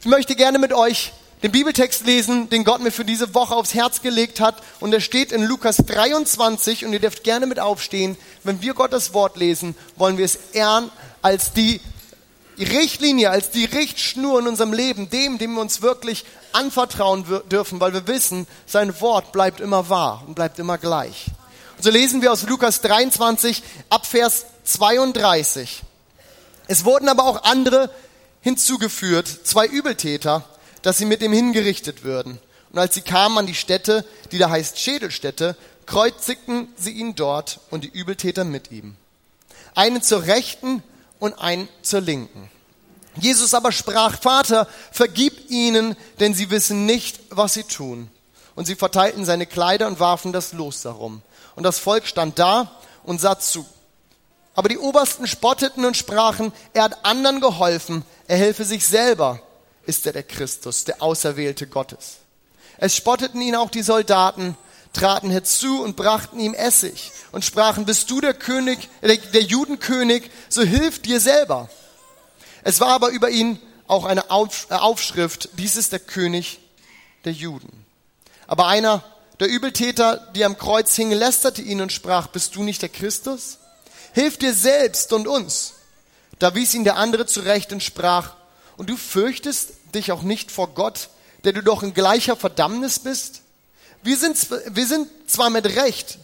[0.00, 1.12] Ich möchte gerne mit euch
[1.42, 4.62] den Bibeltext lesen, den Gott mir für diese Woche aufs Herz gelegt hat.
[4.78, 8.16] Und er steht in Lukas 23 und ihr dürft gerne mit aufstehen.
[8.44, 11.80] Wenn wir Gottes Wort lesen, wollen wir es ehren als die
[12.60, 17.92] Richtlinie, als die Richtschnur in unserem Leben, dem, dem wir uns wirklich anvertrauen dürfen, weil
[17.92, 21.26] wir wissen, sein Wort bleibt immer wahr und bleibt immer gleich.
[21.76, 25.82] Und so lesen wir aus Lukas 23 ab Vers 32.
[26.68, 27.90] Es wurden aber auch andere
[28.40, 30.44] hinzugeführt, zwei Übeltäter,
[30.82, 32.38] dass sie mit ihm hingerichtet würden.
[32.72, 35.56] Und als sie kamen an die Stätte, die da heißt Schädelstätte,
[35.86, 38.96] kreuzigten sie ihn dort und die Übeltäter mit ihm.
[39.74, 40.82] Einen zur Rechten
[41.18, 42.50] und einen zur Linken.
[43.16, 48.10] Jesus aber sprach, Vater, vergib ihnen, denn sie wissen nicht, was sie tun.
[48.54, 51.22] Und sie verteilten seine Kleider und warfen das Los darum.
[51.56, 52.70] Und das Volk stand da
[53.02, 53.66] und sah zu.
[54.58, 59.40] Aber die Obersten spotteten und sprachen, er hat anderen geholfen, er helfe sich selber,
[59.86, 62.16] ist er der Christus, der Auserwählte Gottes.
[62.76, 64.56] Es spotteten ihn auch die Soldaten,
[64.92, 70.28] traten herzu und brachten ihm Essig und sprachen, bist du der König, der, der Judenkönig,
[70.48, 71.70] so hilf dir selber.
[72.64, 76.58] Es war aber über ihn auch eine äh, Aufschrift, dies ist der König
[77.24, 77.86] der Juden.
[78.48, 79.04] Aber einer
[79.38, 83.57] der Übeltäter, die am Kreuz hing, lästerte ihn und sprach, bist du nicht der Christus?
[84.18, 85.74] Hilf dir selbst und uns.
[86.40, 88.34] Da wies ihn der andere zurecht und sprach,
[88.76, 91.10] und du fürchtest dich auch nicht vor Gott,
[91.44, 93.42] der du doch in gleicher Verdammnis bist?
[94.02, 94.36] Wir sind,
[94.74, 96.18] wir sind zwar mit Recht,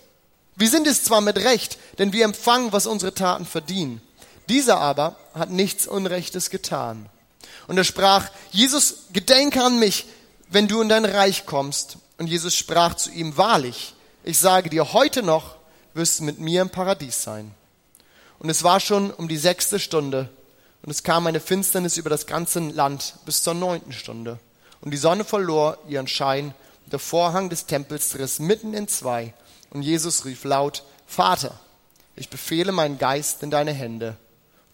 [0.56, 4.02] wir sind es zwar mit Recht, denn wir empfangen, was unsere Taten verdienen.
[4.48, 7.08] Dieser aber hat nichts Unrechtes getan.
[7.68, 10.06] Und er sprach, Jesus, gedenke an mich,
[10.48, 11.98] wenn du in dein Reich kommst.
[12.18, 15.54] Und Jesus sprach zu ihm, wahrlich, ich sage dir, heute noch
[15.92, 17.54] wirst du mit mir im Paradies sein.
[18.44, 20.28] Und es war schon um die sechste Stunde.
[20.82, 24.38] Und es kam eine Finsternis über das ganze Land bis zur neunten Stunde.
[24.82, 26.54] Und die Sonne verlor ihren Schein.
[26.84, 29.32] Und der Vorhang des Tempels riss mitten in zwei.
[29.70, 31.58] Und Jesus rief laut, Vater,
[32.16, 34.18] ich befehle meinen Geist in deine Hände.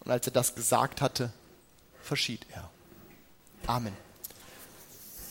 [0.03, 1.31] Und als er das gesagt hatte,
[2.03, 2.69] verschied er.
[3.67, 3.95] Amen.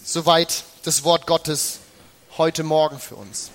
[0.02, 1.80] Soweit das Wort Gottes
[2.38, 3.50] heute Morgen für uns.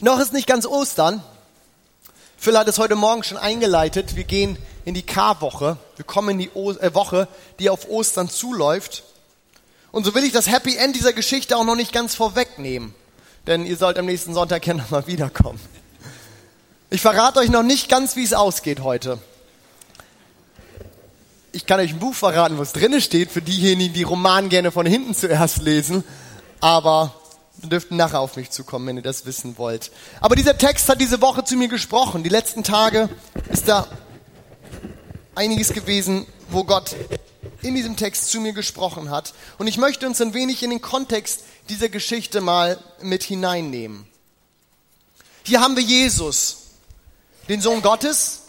[0.00, 1.22] Noch ist nicht ganz Ostern,
[2.42, 4.16] Phil hat es heute Morgen schon eingeleitet.
[4.16, 4.56] Wir gehen
[4.86, 5.76] in die Karwoche.
[5.96, 7.28] Wir kommen in die o äh, Woche,
[7.58, 9.02] die auf Ostern zuläuft.
[9.92, 12.94] Und so will ich das Happy End dieser Geschichte auch noch nicht ganz vorwegnehmen.
[13.46, 15.60] Denn ihr sollt am nächsten Sonntag ja nochmal wiederkommen.
[16.88, 19.18] Ich verrate euch noch nicht ganz, wie es ausgeht heute.
[21.52, 24.72] Ich kann euch ein Buch verraten, wo es drinne steht, für diejenigen, die Roman gerne
[24.72, 26.04] von hinten zuerst lesen.
[26.60, 27.19] Aber
[27.68, 29.90] dürft nachher auf mich zukommen, wenn ihr das wissen wollt.
[30.20, 32.22] Aber dieser Text hat diese Woche zu mir gesprochen.
[32.22, 33.08] Die letzten Tage
[33.50, 33.86] ist da
[35.34, 36.96] einiges gewesen, wo Gott
[37.62, 39.34] in diesem Text zu mir gesprochen hat.
[39.58, 44.06] Und ich möchte uns ein wenig in den Kontext dieser Geschichte mal mit hineinnehmen.
[45.44, 46.58] Hier haben wir Jesus,
[47.48, 48.42] den Sohn Gottes,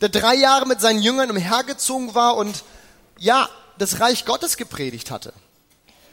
[0.00, 2.64] der drei Jahre mit seinen Jüngern umhergezogen war und
[3.18, 3.48] ja,
[3.78, 5.32] das Reich Gottes gepredigt hatte.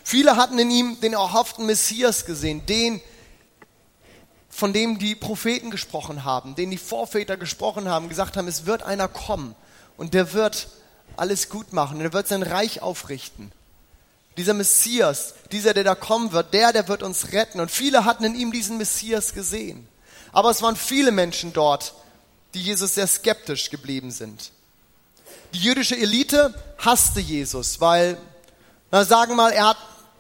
[0.08, 3.02] Viele hatten in ihm den erhofften Messias gesehen, den,
[4.52, 8.84] von dem die Propheten gesprochen haben, den die Vorväter gesprochen haben, gesagt haben, es wird
[8.84, 9.56] einer kommen
[9.98, 10.68] und der wird
[11.18, 13.52] alles gut machen, der wird sein Reich aufrichten.
[14.38, 17.60] Dieser Messias, dieser, der da kommen wird, der, der wird uns retten.
[17.60, 19.88] Und viele hatten in ihm diesen Messias gesehen.
[20.32, 21.96] Aber es waren viele Menschen dort,
[22.54, 24.52] die Jesus sehr skeptisch geblieben sind.
[25.56, 28.20] Die jüdische Elite hasste Jesus, weil,
[28.92, 29.78] na sagen wir mal, er hat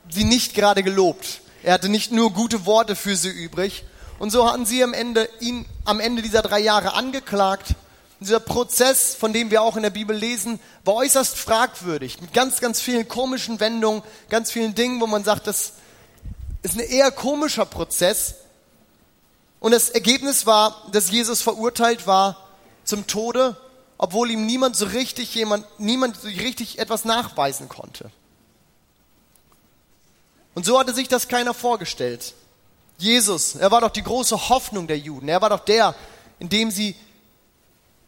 [0.09, 1.41] sie nicht gerade gelobt.
[1.63, 3.83] Er hatte nicht nur gute Worte für sie übrig.
[4.19, 7.69] Und so hatten sie am Ende, ihn am Ende dieser drei Jahre angeklagt.
[8.19, 12.21] Und dieser Prozess, von dem wir auch in der Bibel lesen, war äußerst fragwürdig.
[12.21, 15.73] Mit ganz, ganz vielen komischen Wendungen, ganz vielen Dingen, wo man sagt, das
[16.61, 18.35] ist ein eher komischer Prozess.
[19.59, 22.47] Und das Ergebnis war, dass Jesus verurteilt war
[22.83, 23.57] zum Tode,
[23.97, 28.11] obwohl ihm niemand so richtig jemand, niemand so richtig etwas nachweisen konnte.
[30.55, 32.33] Und so hatte sich das keiner vorgestellt.
[32.97, 35.27] Jesus, er war doch die große Hoffnung der Juden.
[35.27, 35.93] Er war doch der,
[36.39, 36.95] in dem sie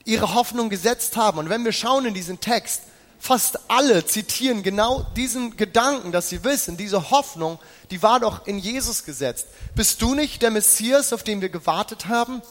[0.05, 1.37] ihre Hoffnung gesetzt haben.
[1.39, 2.83] Und wenn wir schauen in diesen Text,
[3.19, 7.59] fast alle zitieren genau diesen Gedanken, dass sie wissen, diese Hoffnung,
[7.91, 9.47] die war doch in Jesus gesetzt.
[9.75, 12.41] Bist du nicht der Messias, auf den wir gewartet haben?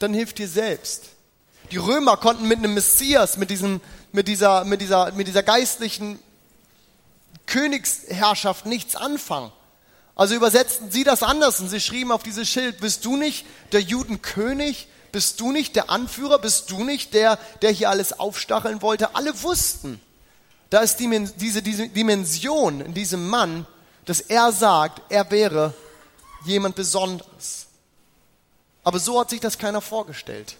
[0.00, 1.04] Dann hilf dir selbst.
[1.70, 3.80] Die Römer konnten mit einem Messias, mit diesem,
[4.10, 6.18] mit dieser, mit dieser, mit dieser geistlichen
[7.50, 9.52] Königsherrschaft nichts anfangen.
[10.14, 13.80] Also übersetzten sie das anders und sie schrieben auf dieses Schild, bist du nicht der
[13.80, 14.88] Judenkönig?
[15.12, 16.38] Bist du nicht der Anführer?
[16.38, 19.14] Bist du nicht der, der hier alles aufstacheln wollte?
[19.14, 20.00] Alle wussten,
[20.70, 23.66] Da ist diese, diese Dimension in diesem Mann,
[24.04, 25.74] dass er sagt, er wäre
[26.44, 27.66] jemand Besonderes.
[28.84, 30.56] Aber so hat sich das keiner vorgestellt.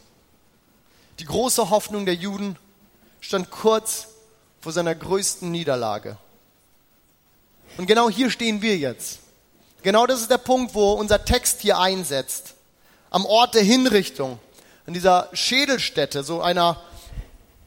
[1.20, 2.56] Die große Hoffnung der Juden
[3.20, 4.08] stand kurz
[4.60, 6.18] vor seiner größten Niederlage.
[7.80, 9.20] Und genau hier stehen wir jetzt.
[9.82, 12.52] Genau das ist der Punkt, wo unser Text hier einsetzt.
[13.08, 14.38] Am Ort der Hinrichtung,
[14.86, 16.78] an dieser Schädelstätte, so einer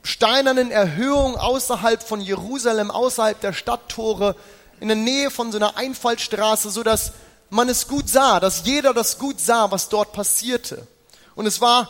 [0.04, 4.36] steinernen Erhöhung außerhalb von Jerusalem, außerhalb der Stadttore,
[4.80, 7.14] in der Nähe von so einer Einfallstraße, so dass
[7.50, 10.88] man es gut sah, dass jeder das gut sah, was dort passierte.
[11.34, 11.90] Und es war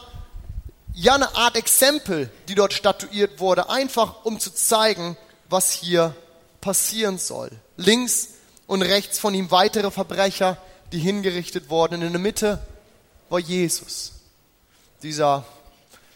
[0.94, 5.18] ja eine Art Exempel, die dort statuiert wurde, einfach um zu zeigen,
[5.50, 6.16] was hier
[6.64, 7.52] passieren soll.
[7.76, 8.30] Links
[8.68, 10.58] und rechts von ihm weitere Verbrecher,
[10.94, 11.96] die hingerichtet wurden.
[11.96, 12.66] Und in der Mitte
[13.30, 14.14] war Jesus.
[15.04, 15.44] Dieser,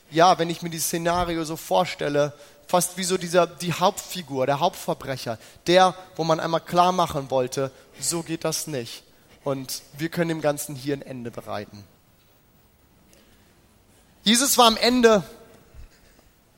[0.09, 2.31] ja, wenn ich mir dieses Szenario so vorstelle,
[2.65, 7.69] fast wie so dieser, die Hauptfigur, der Hauptverbrecher, der, wo man einmal klar machen wollte,
[7.99, 9.03] so geht das nicht.
[9.43, 11.83] Und wir können dem Ganzen hier ein Ende bereiten.
[14.23, 15.23] Jesus war am Ende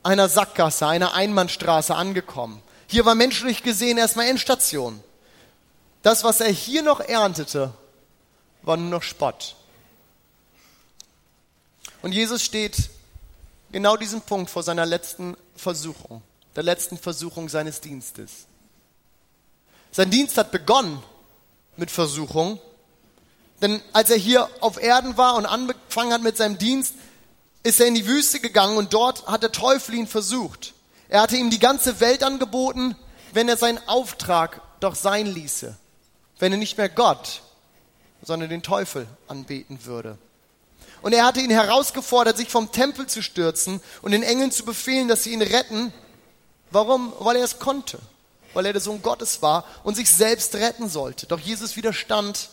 [0.03, 2.61] einer Sackgasse, einer Einbahnstraße angekommen.
[2.91, 5.03] Hier war menschlich gesehen erstmal Endstation.
[6.01, 7.71] Das, was er hier noch erntete,
[8.63, 9.55] war nur noch Spott.
[12.01, 12.89] Und Jesus steht
[13.71, 16.23] genau diesen Punkt vor seiner letzten Versuchung,
[16.55, 18.47] der letzten Versuchung seines Dienstes.
[19.91, 21.03] Sein Dienst hat begonnen
[21.77, 22.59] mit Versuchung,
[23.61, 26.95] denn als er hier auf Erden war und angefangen hat mit seinem Dienst,
[27.61, 30.73] ist er in die Wüste gegangen und dort hat der Teufel ihn versucht.
[31.09, 32.95] Er hatte ihm die ganze Welt angeboten,
[33.33, 35.75] wenn er seinen Auftrag doch sein ließe.
[36.37, 37.41] Wenn er nicht mehr Gott,
[38.21, 40.17] sondern den Teufel anbeten würde.
[41.01, 45.07] Und er hatte ihn herausgefordert, sich vom Tempel zu stürzen und den Engeln zu befehlen,
[45.07, 45.93] dass sie ihn retten.
[46.71, 47.13] Warum?
[47.19, 47.99] Weil er es konnte.
[48.53, 51.25] Weil er der Sohn Gottes war und sich selbst retten sollte.
[51.25, 52.49] Doch Jesus widerstand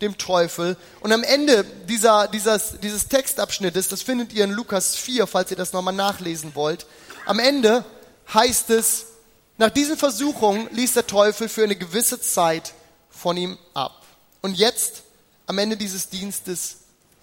[0.00, 0.76] dem Teufel.
[1.00, 5.56] Und am Ende dieser, dieses, dieses Textabschnittes, das findet ihr in Lukas 4, falls ihr
[5.56, 6.86] das nochmal nachlesen wollt,
[7.26, 7.84] am Ende
[8.32, 9.06] heißt es,
[9.58, 12.72] nach diesen Versuchungen ließ der Teufel für eine gewisse Zeit
[13.10, 14.06] von ihm ab.
[14.40, 15.02] Und jetzt,
[15.46, 16.78] am Ende dieses Dienstes,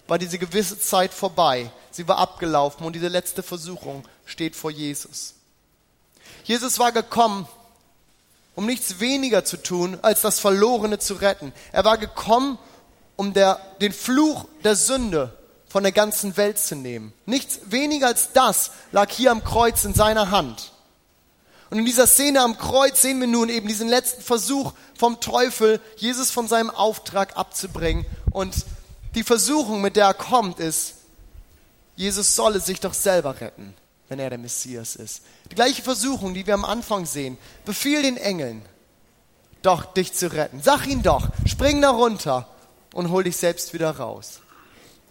[0.08, 1.72] war diese gewisse Zeit vorbei.
[1.92, 5.34] Sie war abgelaufen und diese letzte Versuchung steht vor Jesus.
[6.44, 7.48] Jesus war gekommen,
[8.56, 11.54] um nichts weniger zu tun, als das Verlorene zu retten.
[11.72, 12.58] Er war gekommen,
[13.16, 15.37] um der, den Fluch der Sünde
[15.68, 17.14] von der ganzen Welt zu nehmen.
[17.26, 20.72] Nichts weniger als das lag hier am Kreuz in seiner Hand.
[21.70, 25.82] Und in dieser Szene am Kreuz sehen wir nun eben diesen letzten Versuch vom Teufel,
[25.98, 28.06] Jesus von seinem Auftrag abzubringen.
[28.32, 28.56] Und
[29.16, 30.94] die Versuchung, mit der er kommt, ist,
[31.98, 33.74] Jesus solle sich doch selber retten,
[34.08, 35.24] wenn er der Messias ist.
[35.52, 37.38] Die gleiche Versuchung, die wir am Anfang sehen.
[37.66, 38.62] Befiehl den Engeln,
[39.62, 40.62] doch dich zu retten.
[40.64, 42.48] Sag ihn doch, spring da runter
[42.94, 44.40] und hol dich selbst wieder raus.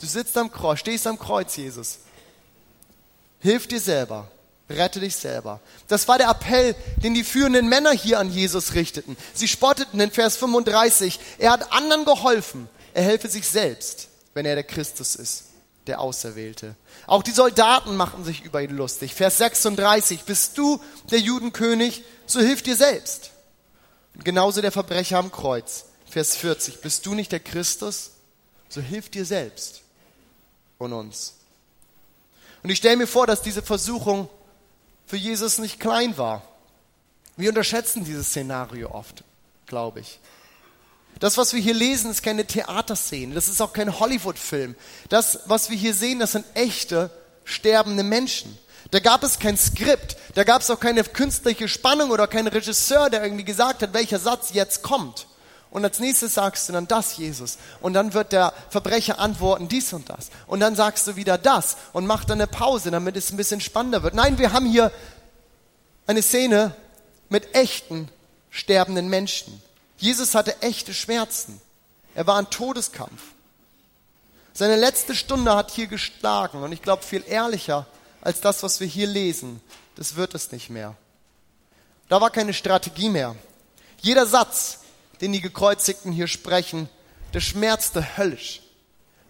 [0.00, 1.98] Du sitzt am Kreuz, stehst am Kreuz, Jesus.
[3.40, 4.30] Hilf dir selber.
[4.68, 5.60] Rette dich selber.
[5.86, 9.16] Das war der Appell, den die führenden Männer hier an Jesus richteten.
[9.32, 11.20] Sie spotteten in Vers 35.
[11.38, 12.68] Er hat anderen geholfen.
[12.92, 15.44] Er helfe sich selbst, wenn er der Christus ist,
[15.86, 16.74] der Auserwählte.
[17.06, 19.14] Auch die Soldaten machten sich über ihn lustig.
[19.14, 20.22] Vers 36.
[20.22, 20.80] Bist du
[21.12, 23.30] der Judenkönig, so hilf dir selbst.
[24.14, 25.84] Und genauso der Verbrecher am Kreuz.
[26.10, 26.80] Vers 40.
[26.80, 28.10] Bist du nicht der Christus,
[28.68, 29.82] so hilf dir selbst
[30.78, 31.34] und uns.
[32.62, 34.28] Und ich stelle mir vor, dass diese Versuchung
[35.06, 36.42] für Jesus nicht klein war.
[37.36, 39.22] Wir unterschätzen dieses Szenario oft,
[39.66, 40.18] glaube ich.
[41.18, 44.74] Das, was wir hier lesen, ist keine Theaterszene, das ist auch kein Hollywood-Film.
[45.08, 47.10] Das, was wir hier sehen, das sind echte,
[47.44, 48.58] sterbende Menschen.
[48.90, 53.10] Da gab es kein Skript, da gab es auch keine künstliche Spannung oder keinen Regisseur,
[53.10, 55.26] der irgendwie gesagt hat, welcher Satz jetzt kommt.
[55.76, 57.58] Und als nächstes sagst du dann das, Jesus.
[57.82, 60.30] Und dann wird der Verbrecher antworten, dies und das.
[60.46, 63.60] Und dann sagst du wieder das und mach dann eine Pause, damit es ein bisschen
[63.60, 64.14] spannender wird.
[64.14, 64.90] Nein, wir haben hier
[66.06, 66.74] eine Szene
[67.28, 68.08] mit echten
[68.48, 69.60] sterbenden Menschen.
[69.98, 71.60] Jesus hatte echte Schmerzen.
[72.14, 73.20] Er war ein Todeskampf.
[74.54, 77.86] Seine letzte Stunde hat hier geschlagen und ich glaube viel ehrlicher
[78.22, 79.60] als das, was wir hier lesen.
[79.94, 80.94] Das wird es nicht mehr.
[82.08, 83.36] Da war keine Strategie mehr.
[84.00, 84.78] Jeder Satz,
[85.20, 86.88] den die Gekreuzigten hier sprechen,
[87.34, 88.62] der schmerzte höllisch,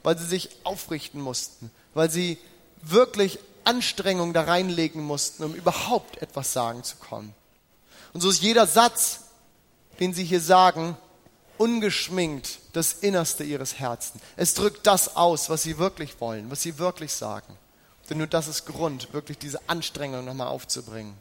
[0.03, 2.39] weil sie sich aufrichten mussten, weil sie
[2.83, 7.35] wirklich Anstrengung da reinlegen mussten, um überhaupt etwas sagen zu können.
[8.13, 9.21] Und so ist jeder Satz,
[9.99, 10.97] den sie hier sagen,
[11.59, 14.23] ungeschminkt das Innerste ihres Herzens.
[14.37, 17.57] Es drückt das aus, was sie wirklich wollen, was sie wirklich sagen.
[18.09, 21.15] Denn nur das ist Grund, wirklich diese Anstrengung nochmal aufzubringen.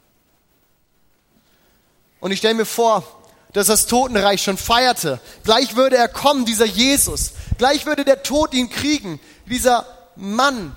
[2.20, 3.04] Und ich stelle mir vor,
[3.56, 5.22] dass das Totenreich schon feierte.
[5.46, 7.32] Gleich würde er kommen, dieser Jesus.
[7.58, 9.18] Gleich würde der Tod ihn kriegen.
[9.46, 9.86] Dieser
[10.18, 10.76] Mann,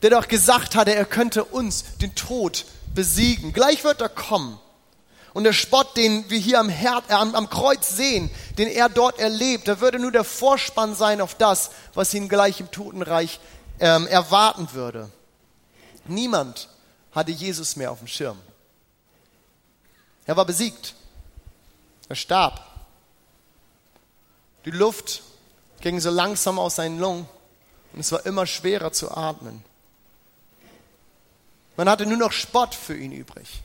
[0.00, 3.52] der doch gesagt hatte, er könnte uns, den Tod, besiegen.
[3.52, 4.60] Gleich wird er kommen.
[5.32, 9.18] Und der Spott, den wir hier am, Her äh, am Kreuz sehen, den er dort
[9.18, 13.40] erlebt, da würde nur der Vorspann sein auf das, was ihn gleich im Totenreich
[13.80, 15.10] ähm, erwarten würde.
[16.06, 16.68] Niemand
[17.10, 18.38] hatte Jesus mehr auf dem Schirm.
[20.26, 20.94] Er war besiegt.
[22.08, 22.64] Er starb.
[24.64, 25.22] Die Luft
[25.80, 27.28] ging so langsam aus seinen Lungen
[27.92, 29.62] und es war immer schwerer zu atmen.
[31.76, 33.62] Man hatte nur noch Spott für ihn übrig.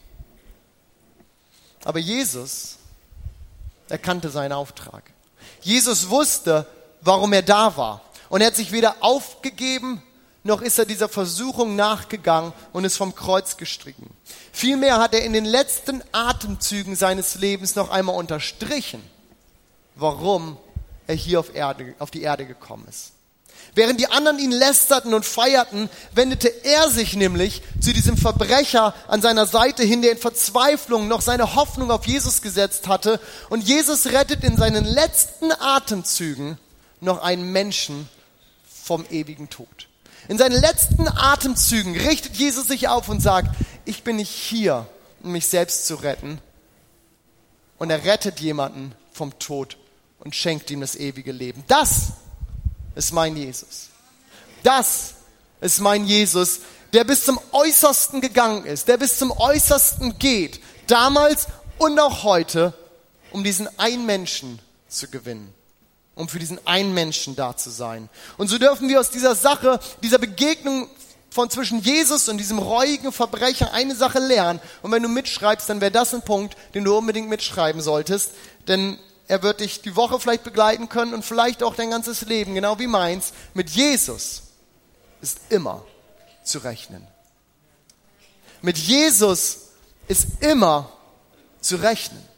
[1.84, 2.78] Aber Jesus
[3.88, 5.04] erkannte seinen Auftrag.
[5.62, 6.66] Jesus wusste,
[7.02, 8.02] warum er da war.
[8.30, 10.04] Und er hat sich weder aufgegeben,
[10.44, 14.10] noch ist er dieser Versuchung nachgegangen und ist vom Kreuz gestrichen.
[14.52, 19.02] Vielmehr hat er in den letzten Atemzügen seines Lebens noch einmal unterstrichen,
[19.96, 20.58] warum
[21.08, 23.12] er hier auf, Erde, auf die Erde gekommen ist.
[23.76, 29.22] Während die anderen ihn lästerten und feierten, wendete er sich nämlich zu diesem Verbrecher an
[29.22, 33.20] seiner Seite hin, der in Verzweiflung noch seine Hoffnung auf Jesus gesetzt hatte.
[33.50, 36.58] Und Jesus rettet in seinen letzten Atemzügen
[37.02, 38.10] noch einen Menschen
[38.84, 39.89] vom ewigen Tod.
[40.30, 43.50] In seinen letzten Atemzügen richtet Jesus sich auf und sagt,
[43.84, 44.88] ich bin nicht hier,
[45.24, 46.40] um mich selbst zu retten.
[47.80, 49.78] Und er rettet jemanden vom Tod
[50.20, 51.64] und schenkt ihm das ewige Leben.
[51.68, 52.10] Das
[52.94, 53.90] ist mein Jesus.
[54.62, 55.16] Das
[55.62, 56.60] ist mein Jesus,
[56.94, 61.48] der bis zum Äußersten gegangen ist, der bis zum Äußersten geht, damals
[61.80, 62.76] und auch heute,
[63.32, 65.52] um diesen einen Menschen zu gewinnen,
[66.20, 68.10] um für diesen einen Menschen da zu sein.
[68.38, 70.90] Und so dürfen wir aus dieser Sache, dieser Begegnung
[71.30, 74.60] von zwischen Jesus und diesem reuigen Verbrecher eine Sache lernen.
[74.82, 78.32] Und wenn du mitschreibst, dann wäre das ein Punkt, den du unbedingt mitschreiben solltest.
[78.68, 79.00] Denn
[79.30, 82.78] er wird dich die Woche vielleicht begleiten können und vielleicht auch dein ganzes Leben, genau
[82.80, 83.32] wie meins.
[83.54, 84.42] Mit Jesus
[85.22, 85.86] ist immer
[86.44, 87.08] zu rechnen.
[88.62, 89.70] Mit Jesus
[90.10, 90.92] ist immer
[91.62, 92.29] zu rechnen.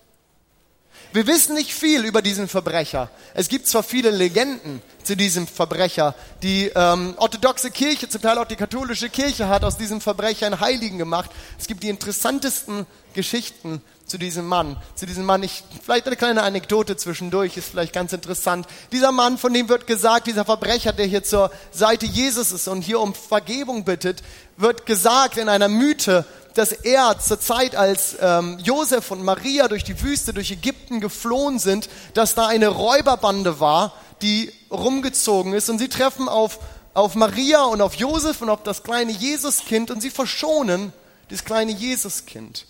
[1.13, 3.10] Wir wissen nicht viel über diesen Verbrecher.
[3.34, 6.15] Es gibt zwar viele Legenden zu diesem Verbrecher.
[6.41, 10.62] Die ähm, orthodoxe Kirche, zum Teil auch die katholische Kirche, hat aus diesem Verbrecher einen
[10.62, 11.30] Heiligen gemacht.
[11.60, 14.77] Es gibt die interessantesten Geschichten zu diesem Mann.
[14.96, 18.65] Zu diesem Mann, ich, vielleicht eine kleine Anekdote zwischendurch, ist vielleicht ganz interessant.
[18.94, 22.84] Dieser Mann, von dem wird gesagt, dieser Verbrecher, der hier zur Seite Jesus ist und
[22.84, 24.24] hier um Vergebung bittet,
[24.56, 29.84] wird gesagt in einer Mythe, dass er zur Zeit, als ähm, Josef und Maria durch
[29.84, 35.79] die Wüste, durch Ägypten geflohen sind, dass da eine Räuberbande war, die rumgezogen ist und
[35.79, 36.60] sie treffen auf,
[36.93, 40.93] auf Maria und auf Josef und auf das kleine Jesuskind und sie verschonen
[41.29, 42.65] das kleine Jesuskind.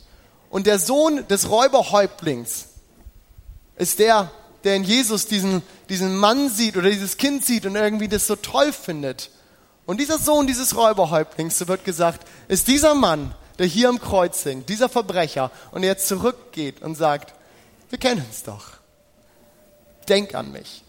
[0.49, 2.65] Und der Sohn des Räuberhäuptlings
[3.77, 4.29] ist der,
[4.63, 8.35] der in Jesus diesen, diesen Mann sieht oder dieses Kind sieht und irgendwie das so
[8.35, 9.31] toll findet.
[9.85, 14.43] Und dieser Sohn dieses Räuberhäuptlings, so wird gesagt, ist dieser Mann, der hier am Kreuz
[14.43, 17.35] hängt, dieser Verbrecher, und er zurückgeht und sagt,
[17.91, 18.69] wir kennen uns doch.
[20.09, 20.83] Denk an mich.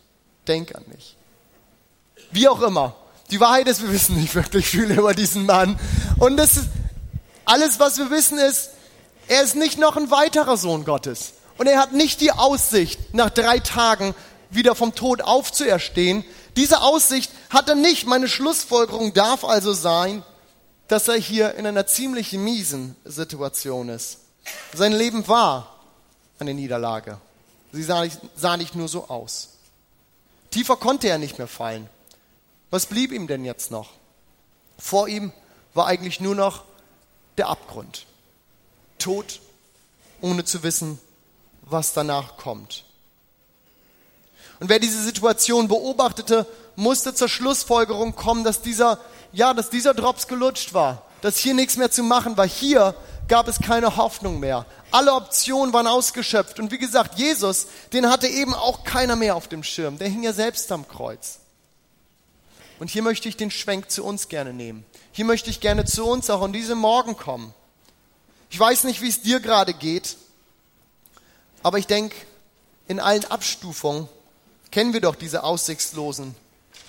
[0.49, 1.19] Denk an mich.
[2.31, 2.97] Wie auch immer.
[3.31, 5.79] Die Wahrheit ist, wir wissen nicht wirklich viel über diesen Mann.
[6.19, 6.69] Und das ist,
[7.45, 8.71] alles, was wir wissen, ist,
[9.29, 11.35] er ist nicht noch ein weiterer Sohn Gottes.
[11.59, 14.15] Und er hat nicht die Aussicht, nach drei Tagen
[14.49, 16.25] wieder vom Tod aufzuerstehen.
[16.57, 18.07] Diese Aussicht hat er nicht.
[18.07, 20.23] Meine Schlussfolgerung darf also sein,
[20.93, 24.19] dass er hier in einer ziemlich miesen Situation ist.
[24.75, 25.81] Sein Leben war
[26.39, 27.17] eine Niederlage.
[27.73, 29.49] Sie sah nicht, sah nicht nur so aus.
[30.51, 31.89] Tiefer konnte er nicht mehr fallen.
[32.69, 33.89] Was blieb ihm denn jetzt noch?
[34.77, 35.33] Vor ihm
[35.73, 36.65] war eigentlich nur noch
[37.39, 38.05] der Abgrund.
[38.99, 39.41] Tod,
[40.21, 40.99] ohne zu wissen,
[41.63, 42.85] was danach kommt.
[44.61, 46.47] Und wer diese Situation beobachtete,
[46.77, 48.99] musste zur Schlussfolgerung kommen, dass dieser,
[49.33, 52.47] ja, dass dieser Drops gelutscht war, dass hier nichts mehr zu machen war.
[52.47, 52.95] Hier
[53.29, 54.67] gab es keine Hoffnung mehr.
[54.91, 56.59] Alle Optionen waren ausgeschöpft.
[56.59, 59.99] Und wie gesagt, Jesus, den hatte eben auch keiner mehr auf dem Schirm.
[59.99, 61.39] Der hing ja selbst am Kreuz.
[62.79, 64.85] Und hier möchte ich den Schwenk zu uns gerne nehmen.
[65.13, 67.55] Hier möchte ich gerne zu uns auch an diesem Morgen kommen.
[68.51, 70.17] Ich weiß nicht, wie es dir gerade geht,
[71.63, 72.17] aber ich denke,
[72.89, 74.09] in allen Abstufungen
[74.71, 76.35] kennen wir doch diese aussichtslosen,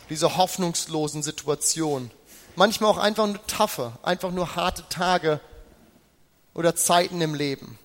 [0.09, 2.11] diese hoffnungslosen Situationen.
[2.55, 5.39] Manchmal auch einfach nur taffe, einfach nur harte Tage
[6.53, 7.79] oder Zeiten im Leben.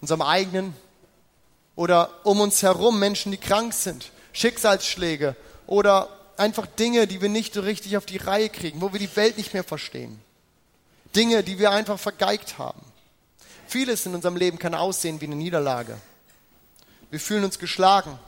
[0.00, 0.74] Unserem eigenen
[1.76, 5.36] oder um uns herum Menschen, die krank sind, Schicksalsschläge
[5.66, 9.14] oder einfach Dinge, die wir nicht so richtig auf die Reihe kriegen, wo wir die
[9.16, 10.20] Welt nicht mehr verstehen.
[11.14, 12.80] Dinge, die wir einfach vergeigt haben.
[13.66, 15.96] Vieles in unserem Leben kann aussehen wie eine Niederlage.
[17.10, 18.18] Wir fühlen uns geschlagen.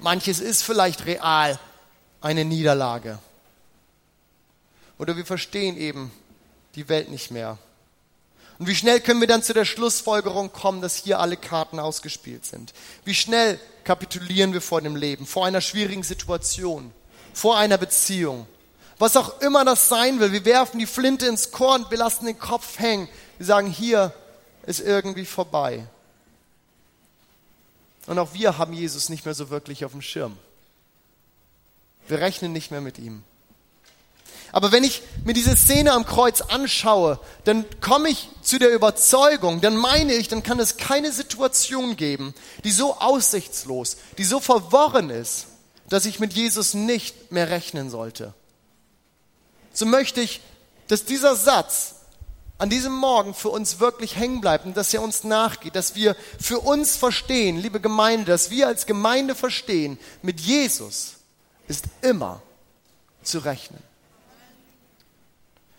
[0.00, 1.58] Manches ist vielleicht real
[2.20, 3.18] eine Niederlage.
[4.98, 6.10] Oder wir verstehen eben
[6.74, 7.58] die Welt nicht mehr.
[8.58, 12.44] Und wie schnell können wir dann zu der Schlussfolgerung kommen, dass hier alle Karten ausgespielt
[12.44, 12.74] sind?
[13.04, 16.92] Wie schnell kapitulieren wir vor dem Leben, vor einer schwierigen Situation,
[17.32, 18.46] vor einer Beziehung?
[18.98, 22.38] Was auch immer das sein will, wir werfen die Flinte ins Korn, wir lassen den
[22.38, 23.08] Kopf hängen.
[23.38, 24.12] Wir sagen, hier
[24.66, 25.86] ist irgendwie vorbei.
[28.06, 30.36] Und auch wir haben Jesus nicht mehr so wirklich auf dem Schirm.
[32.08, 33.22] Wir rechnen nicht mehr mit ihm.
[34.52, 39.60] Aber wenn ich mir diese Szene am Kreuz anschaue, dann komme ich zu der Überzeugung,
[39.60, 45.10] dann meine ich, dann kann es keine Situation geben, die so aussichtslos, die so verworren
[45.10, 45.46] ist,
[45.88, 48.34] dass ich mit Jesus nicht mehr rechnen sollte.
[49.72, 50.40] So möchte ich,
[50.88, 51.94] dass dieser Satz
[52.58, 56.16] an diesem Morgen für uns wirklich hängen bleibt und dass er uns nachgeht, dass wir
[56.40, 61.14] für uns verstehen, liebe Gemeinde, dass wir als Gemeinde verstehen, mit Jesus
[61.68, 62.42] ist immer
[63.22, 63.87] zu rechnen.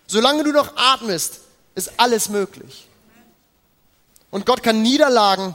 [0.10, 1.42] Solange du noch atmest,
[1.76, 2.88] ist alles möglich.
[4.32, 5.54] Und Gott kann Niederlagen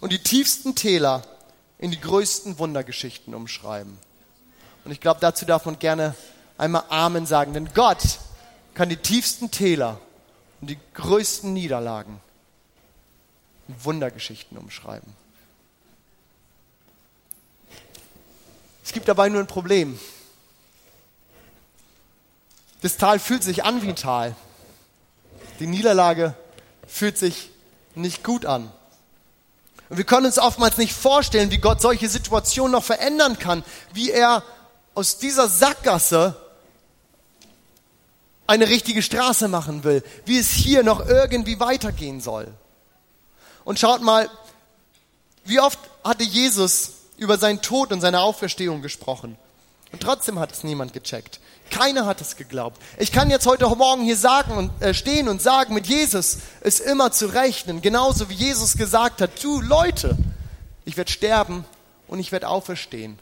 [0.00, 1.22] und die tiefsten Täler
[1.78, 3.96] in die größten Wundergeschichten umschreiben.
[4.84, 6.14] Und ich glaube, dazu darf man gerne
[6.58, 8.18] einmal Amen sagen, denn Gott
[8.74, 9.98] kann die tiefsten Täler
[10.60, 12.20] und die größten Niederlagen
[13.68, 15.10] in Wundergeschichten umschreiben.
[18.84, 19.98] Es gibt dabei nur ein Problem.
[22.84, 24.36] Das Tal fühlt sich an wie ein Tal.
[25.58, 26.34] Die Niederlage
[26.86, 27.48] fühlt sich
[27.94, 28.70] nicht gut an.
[29.88, 33.64] Und wir können uns oftmals nicht vorstellen, wie Gott solche Situationen noch verändern kann,
[33.94, 34.42] wie er
[34.92, 36.36] aus dieser Sackgasse
[38.46, 42.52] eine richtige Straße machen will, wie es hier noch irgendwie weitergehen soll.
[43.64, 44.28] Und schaut mal,
[45.46, 49.38] wie oft hatte Jesus über seinen Tod und seine Auferstehung gesprochen.
[49.94, 51.38] Und trotzdem hat es niemand gecheckt.
[51.70, 52.82] Keiner hat es geglaubt.
[52.98, 56.80] Ich kann jetzt heute Morgen hier sagen und äh, stehen und sagen, mit Jesus ist
[56.80, 57.80] immer zu rechnen.
[57.80, 60.18] Genauso wie Jesus gesagt hat, du Leute,
[60.84, 61.64] ich werde sterben
[62.08, 63.20] und ich werde auferstehen.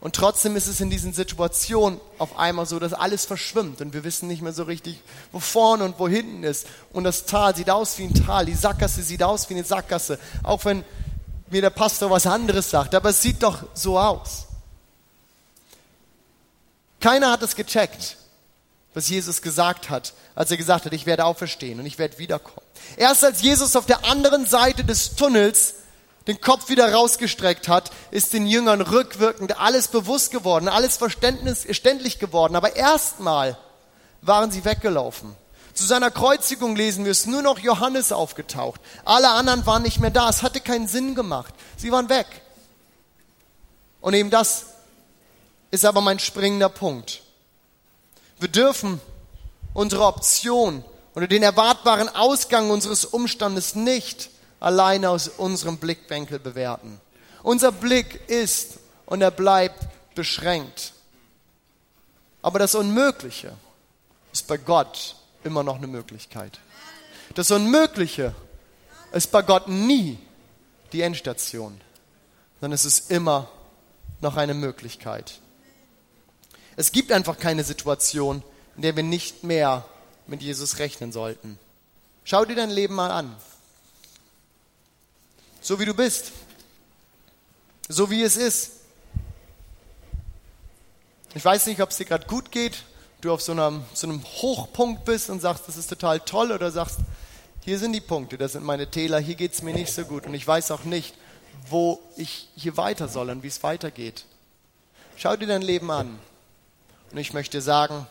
[0.00, 4.02] Und trotzdem ist es in diesen Situationen auf einmal so, dass alles verschwimmt und wir
[4.02, 6.66] wissen nicht mehr so richtig, wo vorne und wo hinten ist.
[6.94, 10.18] Und das Tal sieht aus wie ein Tal, die Sackgasse sieht aus wie eine Sackgasse.
[10.42, 10.84] Auch wenn
[11.50, 14.46] mir der Pastor was anderes sagt, aber es sieht doch so aus.
[17.04, 18.16] Keiner hat es gecheckt,
[18.94, 22.66] was Jesus gesagt hat, als er gesagt hat, ich werde auferstehen und ich werde wiederkommen.
[22.96, 25.74] Erst als Jesus auf der anderen Seite des Tunnels
[26.26, 32.56] den Kopf wieder rausgestreckt hat, ist den Jüngern rückwirkend alles bewusst geworden, alles verständlich geworden.
[32.56, 33.58] Aber erstmal
[34.22, 35.36] waren sie weggelaufen.
[35.74, 38.80] Zu seiner Kreuzigung lesen wir es, nur noch Johannes aufgetaucht.
[39.04, 40.30] Alle anderen waren nicht mehr da.
[40.30, 41.52] Es hatte keinen Sinn gemacht.
[41.76, 42.28] Sie waren weg.
[44.00, 44.64] Und eben das
[45.74, 47.20] ist aber mein springender Punkt.
[48.38, 49.00] Wir dürfen
[49.74, 50.84] unsere Option
[51.16, 57.00] oder den erwartbaren Ausgang unseres Umstandes nicht alleine aus unserem Blickwinkel bewerten.
[57.42, 59.84] Unser Blick ist und er bleibt
[60.14, 60.92] beschränkt.
[62.40, 63.52] Aber das Unmögliche
[64.32, 66.60] ist bei Gott immer noch eine Möglichkeit.
[67.34, 68.32] Das Unmögliche
[69.10, 70.18] ist bei Gott nie
[70.92, 71.80] die Endstation,
[72.60, 73.48] sondern es ist immer
[74.20, 75.40] noch eine Möglichkeit.
[76.76, 78.42] Es gibt einfach keine Situation,
[78.76, 79.84] in der wir nicht mehr
[80.26, 81.58] mit Jesus rechnen sollten.
[82.24, 83.34] Schau dir dein Leben mal an.
[85.60, 86.32] So wie du bist.
[87.88, 88.72] So wie es ist.
[91.34, 92.84] Ich weiß nicht, ob es dir gerade gut geht,
[93.20, 96.70] du auf so einem, so einem Hochpunkt bist und sagst, das ist total toll, oder
[96.70, 96.98] sagst,
[97.64, 100.26] hier sind die Punkte, das sind meine Täler, hier geht es mir nicht so gut
[100.26, 101.14] und ich weiß auch nicht,
[101.68, 104.26] wo ich hier weiter soll und wie es weitergeht.
[105.16, 106.18] Schau dir dein Leben an.
[107.14, 108.08] Und ich möchte sagen,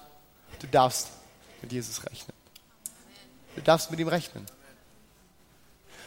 [0.61, 1.09] du darfst
[1.61, 2.33] mit Jesus rechnen.
[3.53, 4.45] Du darfst mit ihm rechnen.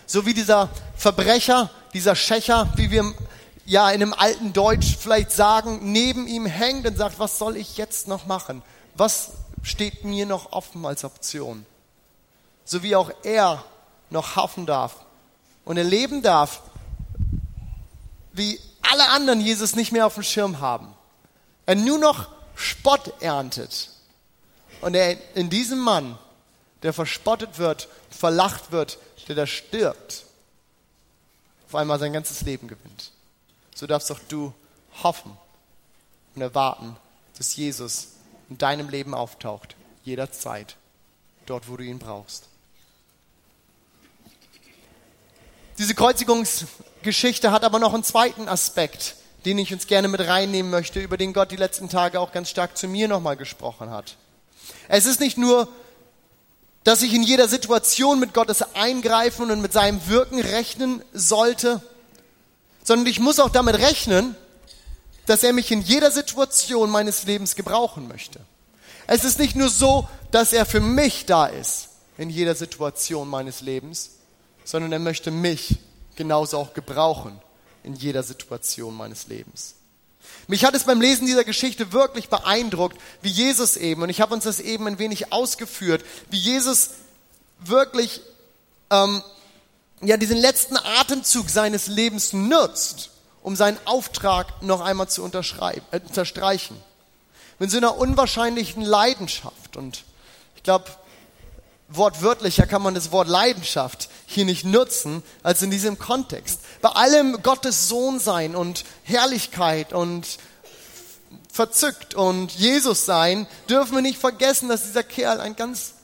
[0.07, 3.13] So wie dieser Verbrecher, dieser Schächer, wie wir
[3.67, 7.77] ja in einem alten Deutsch vielleicht sagen, neben ihm hängt und sagt, was soll ich
[7.77, 8.63] jetzt noch machen?
[8.95, 9.33] Was
[9.63, 11.67] steht mir noch offen als Option?
[12.65, 13.63] So wie auch er
[14.09, 15.05] noch hoffen darf
[15.67, 16.63] und erleben darf,
[18.33, 20.95] wie alle anderen Jesus nicht mehr auf dem Schirm haben.
[21.67, 23.91] Er nur noch Spott erntet.
[24.81, 26.19] Und er in diesem Mann,
[26.83, 30.25] der verspottet wird, verlacht wird, der da stirbt,
[31.69, 33.13] auf einmal sein ganzes Leben gewinnt.
[33.75, 34.53] So darfst auch du
[35.03, 35.37] hoffen
[36.35, 36.97] und erwarten,
[37.37, 38.09] dass Jesus
[38.49, 40.77] in deinem Leben auftaucht, jederzeit,
[41.45, 42.49] dort, wo du ihn brauchst.
[45.79, 49.17] Diese Kreuzigungsgeschichte hat aber noch einen zweiten Aspekt,
[49.47, 52.51] den ich uns gerne mit reinnehmen möchte, über den Gott die letzten Tage auch ganz
[52.51, 54.17] stark zu mir nochmal gesprochen hat.
[54.89, 55.69] Es ist nicht nur,
[56.83, 61.81] dass ich in jeder Situation mit Gottes Eingreifen und mit seinem Wirken rechnen sollte,
[62.83, 64.35] sondern ich muss auch damit rechnen,
[65.27, 68.41] dass er mich in jeder Situation meines Lebens gebrauchen möchte.
[69.07, 73.61] Es ist nicht nur so, dass er für mich da ist in jeder Situation meines
[73.61, 74.11] Lebens,
[74.65, 75.79] sondern er möchte mich
[76.17, 77.41] genauso auch gebrauchen
[77.87, 79.75] in jeder Situation meines Lebens.
[80.49, 84.35] Mich hat es beim Lesen dieser Geschichte wirklich beeindruckt, wie Jesus eben, und ich habe
[84.35, 86.91] uns das eben ein wenig ausgeführt, wie Jesus
[87.61, 88.21] wirklich
[88.91, 89.23] ähm,
[90.03, 93.11] ja, diesen letzten Atemzug seines Lebens nutzt,
[93.43, 96.77] um seinen Auftrag noch einmal zu äh, unterstreichen.
[97.59, 99.77] Mit so einer unwahrscheinlichen Leidenschaft.
[99.77, 100.05] Und
[100.57, 100.91] ich glaube,
[101.89, 106.61] wortwörtlicher kann man das Wort Leidenschaft hier nicht nutzen als in diesem Kontext.
[106.87, 110.25] Bei allem Gottes Sohn sein und Herrlichkeit und
[111.53, 115.95] verzückt und Jesus sein, dürfen wir nicht vergessen, dass dieser Kerl ein ganz,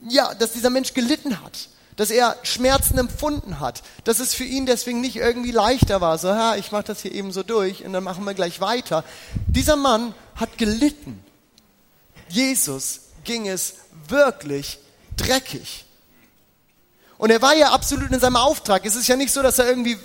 [0.00, 4.66] ja, dass dieser Mensch gelitten hat, dass er Schmerzen empfunden hat, dass es für ihn
[4.66, 7.92] deswegen nicht irgendwie leichter war, so, ja, ich mache das hier eben so durch und
[7.92, 9.04] dann machen wir gleich weiter.
[9.46, 11.24] Dieser Mann hat gelitten.
[12.28, 13.74] Jesus ging es
[14.08, 14.80] wirklich
[15.16, 15.84] dreckig.
[17.24, 18.84] Und er war ja absolut in seinem Auftrag.
[18.84, 19.96] Es ist ja nicht so, dass er irgendwie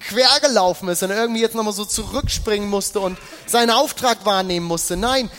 [0.00, 4.96] quer gelaufen ist und irgendwie jetzt nochmal so zurückspringen musste und seinen Auftrag wahrnehmen musste.
[4.96, 5.30] Nein,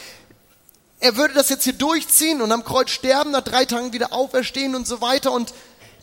[1.00, 4.76] er würde das jetzt hier durchziehen und am Kreuz sterben, nach drei Tagen wieder auferstehen
[4.76, 5.32] und so weiter.
[5.32, 5.56] Und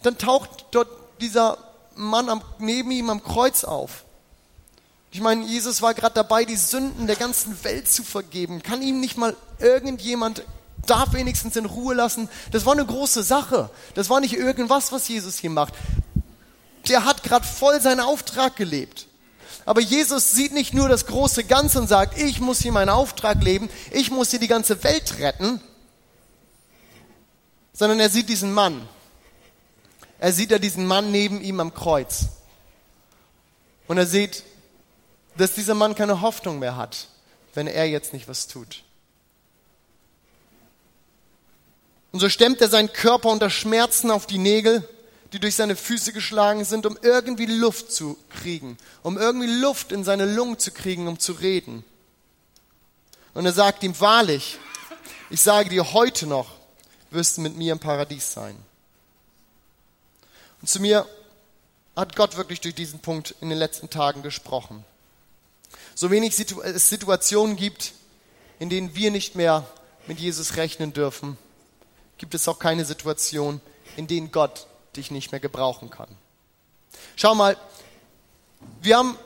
[0.02, 0.88] dann taucht dort
[1.20, 1.58] dieser
[1.94, 4.02] Mann am, neben ihm am Kreuz auf.
[5.12, 8.64] Ich meine, Jesus war gerade dabei, die Sünden der ganzen Welt zu vergeben.
[8.64, 10.42] Kann ihm nicht mal irgendjemand
[10.86, 12.28] darf wenigstens in Ruhe lassen.
[12.50, 13.70] Das war eine große Sache.
[13.94, 15.74] Das war nicht irgendwas, was Jesus hier macht.
[16.88, 19.06] Der hat gerade voll seinen Auftrag gelebt.
[19.64, 23.42] Aber Jesus sieht nicht nur das große Ganze und sagt, ich muss hier meinen Auftrag
[23.42, 25.60] leben, ich muss hier die ganze Welt retten,
[27.72, 28.88] sondern er sieht diesen Mann.
[30.18, 32.26] Er sieht ja diesen Mann neben ihm am Kreuz.
[33.86, 34.42] Und er sieht,
[35.36, 37.08] dass dieser Mann keine Hoffnung mehr hat,
[37.54, 38.82] wenn er jetzt nicht was tut.
[42.12, 44.86] Und so stemmt er seinen Körper unter Schmerzen auf die Nägel,
[45.32, 50.04] die durch seine Füße geschlagen sind, um irgendwie Luft zu kriegen, um irgendwie Luft in
[50.04, 51.84] seine Lungen zu kriegen, um zu reden.
[53.32, 54.58] Und er sagt ihm, wahrlich,
[55.30, 56.50] ich sage dir heute noch,
[57.10, 58.54] wirst du mit mir im Paradies sein.
[60.60, 61.08] Und zu mir
[61.96, 64.84] hat Gott wirklich durch diesen Punkt in den letzten Tagen gesprochen.
[65.94, 67.92] So wenig es Situationen gibt,
[68.58, 69.66] in denen wir nicht mehr
[70.06, 71.38] mit Jesus rechnen dürfen,
[72.22, 73.60] gibt es auch keine Situation,
[73.96, 76.06] in denen Gott dich nicht mehr gebrauchen kann.
[77.16, 77.56] Schau mal,
[78.80, 79.18] wir haben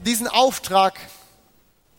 [0.00, 0.98] diesen Auftrag,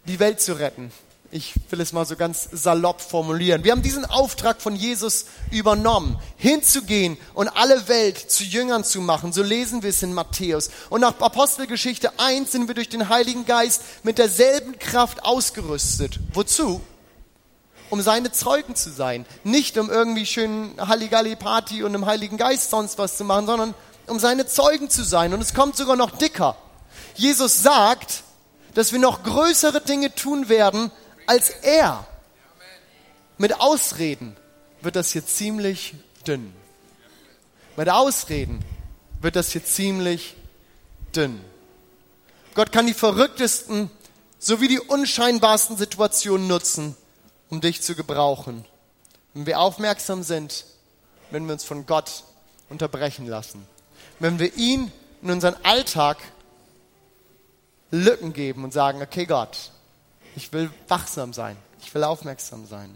[0.07, 0.91] die Welt zu retten.
[1.31, 3.63] Ich will es mal so ganz salopp formulieren.
[3.63, 9.31] Wir haben diesen Auftrag von Jesus übernommen, hinzugehen und alle Welt zu Jüngern zu machen.
[9.31, 10.69] So lesen wir es in Matthäus.
[10.89, 16.19] Und nach Apostelgeschichte 1 sind wir durch den Heiligen Geist mit derselben Kraft ausgerüstet.
[16.33, 16.81] Wozu?
[17.91, 19.25] Um seine Zeugen zu sein.
[19.43, 23.73] Nicht um irgendwie schön Halligalli-Party und im Heiligen Geist sonst was zu machen, sondern
[24.07, 25.33] um seine Zeugen zu sein.
[25.33, 26.55] Und es kommt sogar noch dicker.
[27.15, 28.23] Jesus sagt,
[28.73, 30.89] dass wir noch größere Dinge tun werden
[31.27, 32.07] als er.
[33.37, 34.37] Mit Ausreden
[34.81, 36.53] wird das hier ziemlich dünn.
[37.75, 38.63] Mit Ausreden
[39.21, 40.35] wird das hier ziemlich
[41.15, 41.41] dünn.
[42.55, 43.91] Gott kann die verrücktesten
[44.39, 46.95] sowie die unscheinbarsten Situationen nutzen,
[47.51, 48.65] um dich zu gebrauchen.
[49.35, 50.65] Wenn wir aufmerksam sind,
[51.29, 52.23] wenn wir uns von Gott
[52.69, 53.67] unterbrechen lassen.
[54.19, 56.17] Wenn wir ihn in unseren Alltag
[57.91, 59.71] Lücken geben und sagen, okay Gott,
[60.35, 62.95] ich will wachsam sein, ich will aufmerksam sein.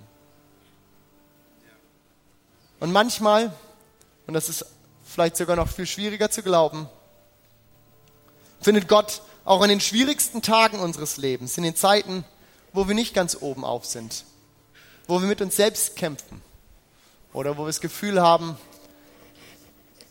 [2.79, 3.53] Und manchmal,
[4.25, 4.65] und das ist
[5.03, 6.89] vielleicht sogar noch viel schwieriger zu glauben,
[8.61, 12.23] findet Gott auch in den schwierigsten Tagen unseres Lebens, in den Zeiten,
[12.71, 14.23] wo wir nicht ganz oben auf sind,
[15.07, 16.41] wo wir mit uns selbst kämpfen
[17.33, 18.57] oder wo wir das Gefühl haben,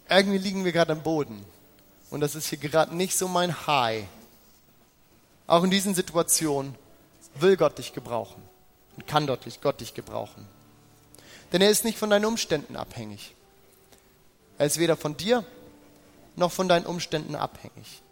[0.09, 1.45] irgendwie liegen wir gerade am Boden
[2.11, 4.05] und das ist hier gerade nicht so mein High.
[5.47, 6.75] Auch in diesen Situationen
[7.35, 8.43] will Gott dich gebrauchen
[8.97, 10.47] und kann Gott dich gebrauchen.
[11.53, 13.35] Denn er ist nicht von deinen Umständen abhängig.
[14.59, 15.45] Er ist weder von dir
[16.37, 18.03] noch von deinen Umständen abhängig.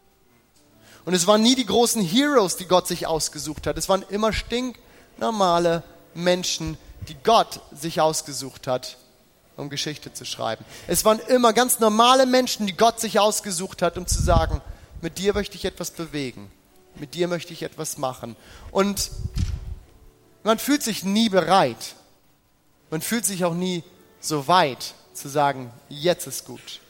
[1.05, 3.77] Und es waren nie die großen Heroes, die Gott sich ausgesucht hat.
[3.77, 5.83] Es waren immer stinknormale
[6.15, 8.97] Menschen, die Gott sich ausgesucht hat,
[9.57, 10.65] um Geschichte zu schreiben.
[10.87, 14.61] Es waren immer ganz normale Menschen, die Gott sich ausgesucht hat, um zu sagen,
[15.01, 16.51] mit dir möchte ich etwas bewegen.
[16.95, 18.37] Mit dir möchte ich etwas machen.
[18.71, 19.11] Und
[20.43, 21.95] man fühlt sich nie bereit.
[22.91, 23.83] Man fühlt sich auch nie
[24.21, 26.81] so weit zu sagen, jetzt ist gut.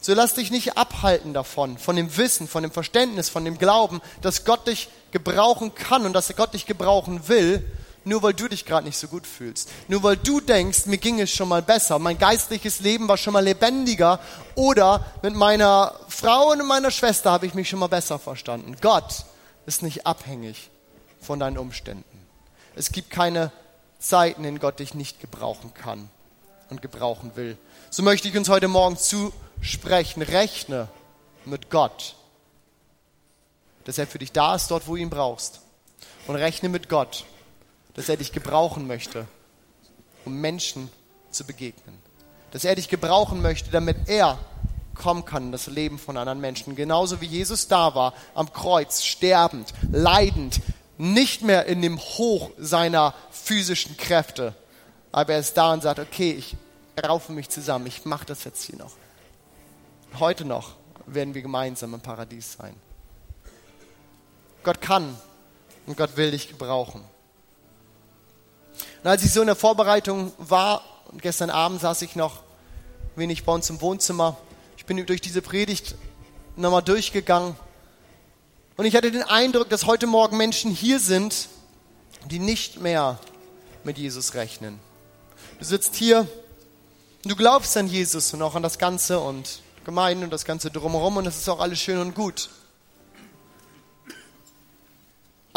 [0.00, 4.00] So lass dich nicht abhalten davon, von dem Wissen, von dem Verständnis, von dem Glauben,
[4.22, 7.64] dass Gott dich gebrauchen kann und dass Gott dich gebrauchen will,
[8.04, 9.68] nur weil du dich gerade nicht so gut fühlst.
[9.88, 13.32] Nur weil du denkst, mir ging es schon mal besser, mein geistliches Leben war schon
[13.32, 14.20] mal lebendiger
[14.54, 18.76] oder mit meiner Frau und meiner Schwester habe ich mich schon mal besser verstanden.
[18.80, 19.24] Gott
[19.66, 20.70] ist nicht abhängig
[21.20, 22.04] von deinen Umständen.
[22.74, 23.52] Es gibt keine
[23.98, 26.08] Zeiten, in Gott dich nicht gebrauchen kann
[26.70, 27.58] und gebrauchen will.
[27.90, 30.88] So möchte ich uns heute Morgen zusprechen, rechne
[31.44, 32.14] mit Gott,
[33.88, 35.62] dass er für dich da ist, dort, wo du ihn brauchst.
[36.26, 37.24] Und rechne mit Gott,
[37.94, 39.26] dass er dich gebrauchen möchte,
[40.26, 40.90] um Menschen
[41.30, 41.96] zu begegnen.
[42.50, 44.38] Dass er dich gebrauchen möchte, damit er
[44.94, 46.76] kommen kann in das Leben von anderen Menschen.
[46.76, 50.60] Genauso wie Jesus da war, am Kreuz, sterbend, leidend,
[50.98, 54.54] nicht mehr in dem Hoch seiner physischen Kräfte.
[55.12, 56.58] Aber er ist da und sagt, okay, ich
[57.02, 58.92] raufe mich zusammen, ich mache das jetzt hier noch.
[60.18, 60.74] Heute noch
[61.06, 62.76] werden wir gemeinsam im Paradies sein.
[64.68, 65.16] Gott kann
[65.86, 67.02] und Gott will dich gebrauchen.
[69.02, 72.42] Und als ich so in der Vorbereitung war, und gestern Abend saß ich noch
[73.16, 74.36] wenig bei uns im Wohnzimmer,
[74.76, 75.94] ich bin durch diese Predigt
[76.56, 77.56] nochmal durchgegangen
[78.76, 81.48] und ich hatte den Eindruck, dass heute Morgen Menschen hier sind,
[82.26, 83.18] die nicht mehr
[83.84, 84.78] mit Jesus rechnen.
[85.58, 86.28] Du sitzt hier,
[87.22, 91.16] du glaubst an Jesus und auch an das Ganze und Gemeinde und das Ganze drumherum
[91.16, 92.50] und es ist auch alles schön und gut.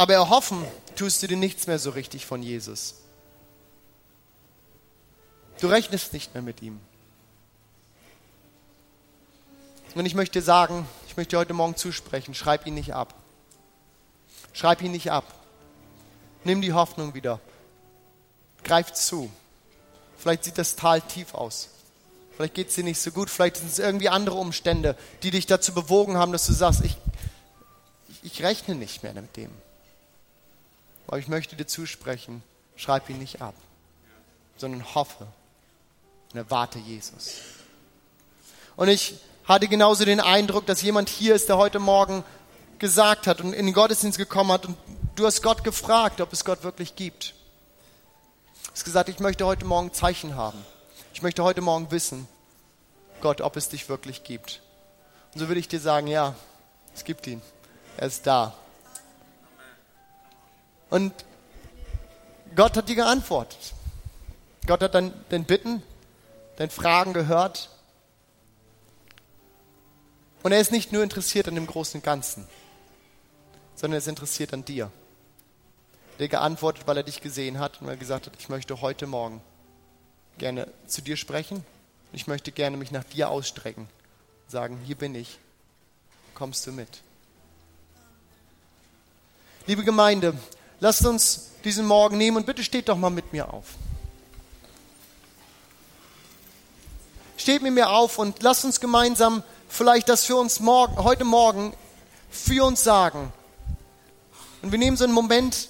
[0.01, 2.95] Aber erhoffen tust du dir nichts mehr so richtig von Jesus.
[5.59, 6.79] Du rechnest nicht mehr mit ihm.
[9.93, 13.13] Und ich möchte sagen, ich möchte heute Morgen zusprechen, schreib ihn nicht ab.
[14.53, 15.35] Schreib ihn nicht ab.
[16.45, 17.39] Nimm die Hoffnung wieder.
[18.63, 19.31] Greif zu.
[20.17, 21.69] Vielleicht sieht das Tal tief aus.
[22.35, 23.29] Vielleicht geht es dir nicht so gut.
[23.29, 26.97] Vielleicht sind es irgendwie andere Umstände, die dich dazu bewogen haben, dass du sagst, ich,
[28.23, 29.51] ich rechne nicht mehr mit dem.
[31.11, 32.41] Aber ich möchte dir zusprechen,
[32.77, 33.53] schreib ihn nicht ab,
[34.55, 35.27] sondern hoffe
[36.31, 37.33] und erwarte Jesus.
[38.77, 42.23] Und ich hatte genauso den Eindruck, dass jemand hier ist, der heute Morgen
[42.79, 44.77] gesagt hat und in den Gottesdienst gekommen hat und
[45.15, 47.33] du hast Gott gefragt, ob es Gott wirklich gibt.
[48.63, 50.63] Du hast gesagt, ich möchte heute Morgen Zeichen haben.
[51.13, 52.25] Ich möchte heute Morgen wissen,
[53.19, 54.61] Gott, ob es dich wirklich gibt.
[55.33, 56.35] Und so würde ich dir sagen, ja,
[56.95, 57.41] es gibt ihn.
[57.97, 58.53] Er ist da.
[60.91, 61.13] Und
[62.55, 63.73] Gott hat dir geantwortet.
[64.67, 65.81] Gott hat dein, dein Bitten
[66.57, 67.69] deine Fragen gehört.
[70.43, 72.47] Und er ist nicht nur interessiert an dem großen Ganzen,
[73.75, 74.91] sondern er ist interessiert an dir.
[76.19, 79.07] Der geantwortet, weil er dich gesehen hat und weil er gesagt hat, ich möchte heute
[79.07, 79.41] Morgen
[80.37, 81.65] gerne zu dir sprechen.
[82.13, 83.87] Ich möchte gerne mich nach dir ausstrecken.
[84.47, 85.39] Sagen, hier bin ich.
[86.35, 87.01] Kommst du mit?
[89.65, 90.35] Liebe Gemeinde,
[90.81, 93.65] lasst uns diesen Morgen nehmen und bitte steht doch mal mit mir auf.
[97.41, 101.73] steht mit mir auf und lasst uns gemeinsam vielleicht das für uns morgen, heute Morgen
[102.29, 103.33] für uns sagen.
[104.61, 105.69] Und wir nehmen so einen Moment,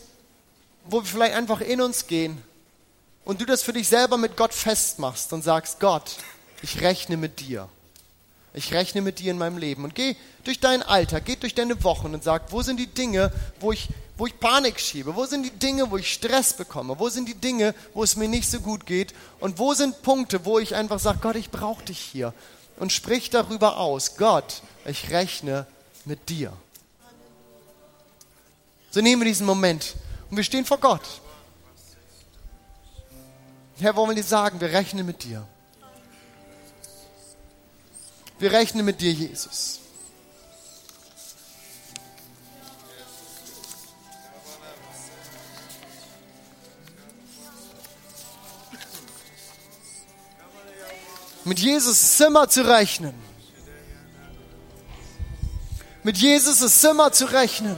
[0.86, 2.44] wo wir vielleicht einfach in uns gehen
[3.24, 6.18] und du das für dich selber mit Gott festmachst und sagst, Gott,
[6.62, 7.70] ich rechne mit dir.
[8.54, 9.84] Ich rechne mit dir in meinem Leben.
[9.84, 13.32] Und geh durch deinen Alltag, geh durch deine Wochen und sag, wo sind die Dinge,
[13.60, 13.90] wo ich
[14.22, 15.16] wo ich Panik schiebe?
[15.16, 17.00] Wo sind die Dinge, wo ich Stress bekomme?
[17.00, 19.16] Wo sind die Dinge, wo es mir nicht so gut geht?
[19.40, 22.32] Und wo sind Punkte, wo ich einfach sage, Gott, ich brauche dich hier?
[22.78, 25.66] Und sprich darüber aus, Gott, ich rechne
[26.06, 26.54] mit dir.
[28.92, 29.96] So nehmen wir diesen Moment
[30.30, 31.22] und wir stehen vor Gott.
[33.80, 35.48] Herr, wollen wir dir sagen, wir rechnen mit dir.
[38.42, 39.82] Wir rechnen mit dir, Jesus.
[51.46, 53.14] Mit Jesus ist immer zu rechnen.
[56.02, 57.78] Mit Jesus ist immer zu rechnen.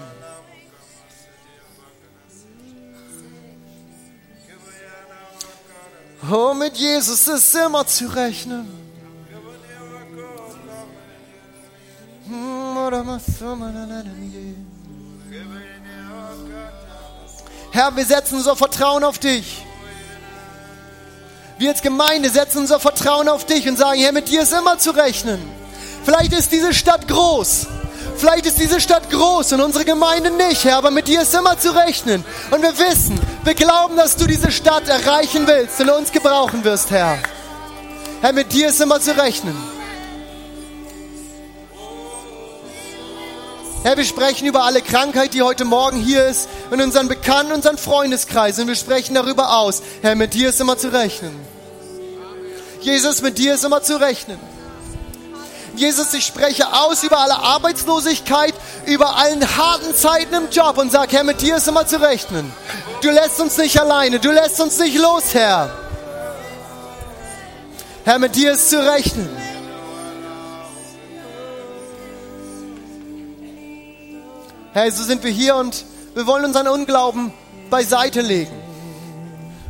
[6.32, 8.83] Oh, mit Jesus ist immer zu rechnen.
[17.72, 19.66] Herr, wir setzen unser Vertrauen auf dich.
[21.58, 24.78] Wir als Gemeinde setzen unser Vertrauen auf dich und sagen, Herr, mit dir ist immer
[24.78, 25.40] zu rechnen.
[26.04, 27.68] Vielleicht ist diese Stadt groß.
[28.16, 31.58] Vielleicht ist diese Stadt groß und unsere Gemeinde nicht, Herr, aber mit dir ist immer
[31.58, 32.24] zu rechnen.
[32.52, 36.92] Und wir wissen, wir glauben, dass du diese Stadt erreichen willst und uns gebrauchen wirst,
[36.92, 37.18] Herr.
[38.22, 39.73] Herr, mit dir ist immer zu rechnen.
[43.84, 47.78] Herr, wir sprechen über alle Krankheit, die heute Morgen hier ist, in unseren Bekannten, unseren
[47.78, 48.58] Freundeskreis.
[48.58, 49.84] Und wir sprechen darüber aus.
[50.02, 51.38] Herr, mit dir ist immer zu rechnen.
[52.80, 54.40] Jesus, mit dir ist immer zu rechnen.
[55.76, 58.54] Jesus, ich spreche aus über alle Arbeitslosigkeit,
[58.86, 62.54] über allen harten Zeiten im Job und sag, Herr, mit dir ist immer zu rechnen.
[63.02, 65.70] Du lässt uns nicht alleine, du lässt uns nicht los, Herr.
[68.06, 69.30] Herr, mit dir ist zu rechnen.
[74.74, 77.32] Herr, so sind wir hier und wir wollen unseren Unglauben
[77.70, 78.52] beiseite legen.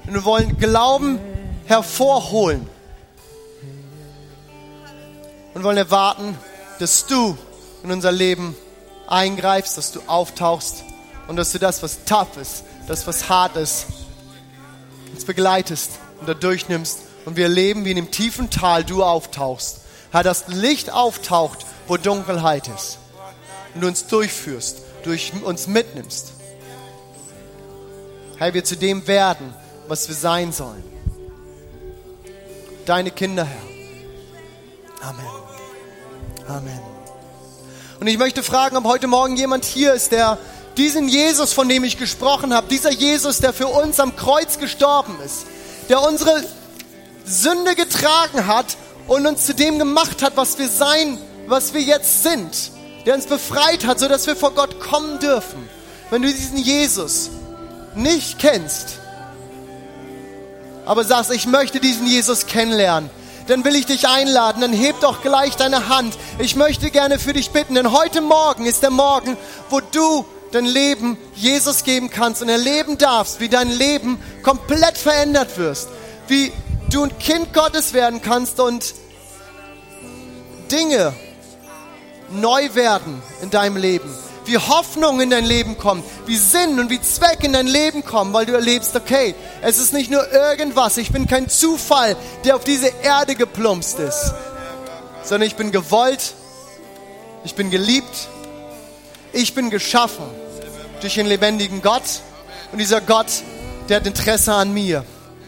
[0.07, 1.19] Und wir wollen Glauben
[1.65, 2.69] hervorholen.
[5.53, 6.37] Und wollen erwarten,
[6.79, 7.37] dass du
[7.83, 8.55] in unser Leben
[9.05, 10.85] eingreifst, dass du auftauchst
[11.27, 13.87] und dass du das, was tough ist, das, was hart ist,
[15.13, 19.81] uns begleitest und da durchnimmst und wir erleben, wie in dem tiefen Tal du auftauchst.
[20.11, 22.99] Herr, dass Licht auftaucht, wo Dunkelheit ist
[23.75, 26.33] und du uns durchführst durch uns mitnimmst.
[28.37, 29.53] Herr, wir zu dem werden,
[29.87, 30.83] was wir sein sollen.
[32.85, 35.09] Deine Kinder, Herr.
[35.09, 35.25] Amen.
[36.47, 36.79] Amen.
[37.99, 40.37] Und ich möchte fragen, ob heute Morgen jemand hier ist, der
[40.77, 45.15] diesen Jesus, von dem ich gesprochen habe, dieser Jesus, der für uns am Kreuz gestorben
[45.25, 45.45] ist,
[45.89, 46.43] der unsere
[47.25, 52.23] Sünde getragen hat und uns zu dem gemacht hat, was wir sein, was wir jetzt
[52.23, 52.71] sind,
[53.05, 55.67] der uns befreit hat, sodass wir vor Gott kommen dürfen.
[56.09, 57.31] Wenn du diesen Jesus
[57.95, 58.99] nicht kennst,
[60.85, 63.09] aber sagst, ich möchte diesen Jesus kennenlernen,
[63.47, 66.17] dann will ich dich einladen, dann heb doch gleich deine Hand.
[66.39, 69.37] Ich möchte gerne für dich bitten, denn heute Morgen ist der Morgen,
[69.69, 75.57] wo du dein Leben Jesus geben kannst und erleben darfst, wie dein Leben komplett verändert
[75.57, 75.89] wirst,
[76.27, 76.53] wie
[76.89, 78.93] du ein Kind Gottes werden kannst und
[80.71, 81.13] Dinge
[82.33, 84.09] neu werden in deinem Leben.
[84.45, 88.33] Wie Hoffnung in dein Leben kommt, wie Sinn und wie Zweck in dein Leben kommen,
[88.33, 92.63] weil du erlebst, okay, es ist nicht nur irgendwas, ich bin kein Zufall, der auf
[92.65, 94.33] diese Erde geplumpst ist,
[95.23, 96.33] sondern ich bin gewollt,
[97.45, 98.27] ich bin geliebt,
[99.31, 100.25] ich bin geschaffen
[100.99, 102.03] durch den lebendigen Gott
[102.73, 103.27] und dieser Gott,
[103.87, 105.05] der hat Interesse an mir,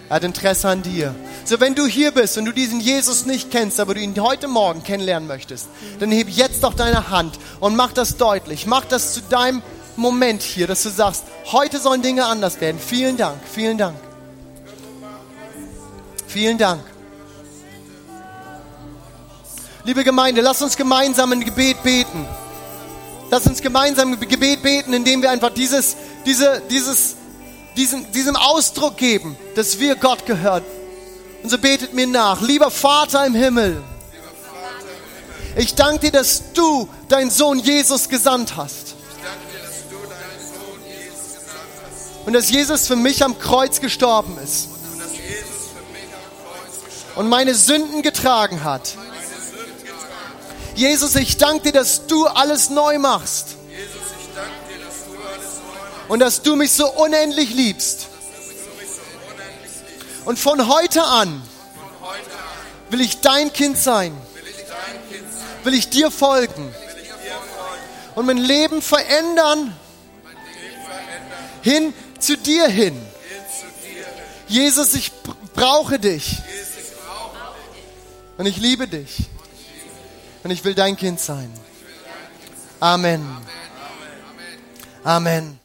[0.07, 1.13] er hat Interesse an dir.
[1.47, 4.47] So, wenn du hier bist und du diesen Jesus nicht kennst, aber du ihn heute
[4.47, 5.67] Morgen kennenlernen möchtest,
[5.99, 8.65] dann heb jetzt doch deine Hand und mach das deutlich.
[8.65, 9.61] Mach das zu deinem
[9.95, 12.79] Moment hier, dass du sagst, heute sollen Dinge anders werden.
[12.79, 13.95] Vielen Dank, vielen Dank.
[16.25, 16.81] Vielen Dank.
[19.83, 22.25] Liebe Gemeinde, lass uns gemeinsam ein Gebet beten.
[23.29, 27.17] Lass uns gemeinsam ein Gebet beten, indem wir einfach dieses, diese, dieses,
[27.77, 30.63] diesen, diesem Ausdruck geben, dass wir Gott gehört.
[31.45, 32.41] Und so betet mir nach.
[32.41, 33.83] Lieber Vater im Himmel,
[35.55, 38.95] ich danke dir, dass du deinen Sohn Jesus gesandt hast.
[42.25, 44.69] Und dass Jesus für mich am Kreuz gestorben ist.
[47.13, 48.95] Und meine Sünden getragen hat.
[50.73, 53.49] Jesus, ich danke dir, dass du alles neu machst.
[56.07, 58.07] Und dass du mich so unendlich liebst.
[60.25, 61.41] Und von heute an
[62.89, 64.15] will ich dein Kind sein.
[65.63, 66.73] Will ich dir folgen.
[68.15, 69.75] Und mein Leben verändern
[71.61, 72.99] hin zu dir hin.
[74.47, 75.11] Jesus, ich
[75.53, 76.37] brauche dich.
[78.37, 79.27] Und ich liebe dich.
[80.43, 81.51] Und ich will dein Kind sein.
[82.79, 83.25] Amen.
[85.03, 85.59] Amen.